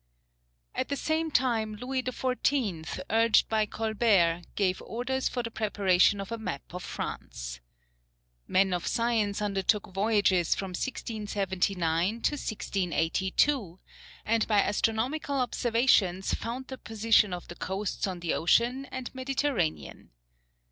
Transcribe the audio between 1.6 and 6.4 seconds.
Louis XIV., urged by Colbert, gave orders for the preparation of a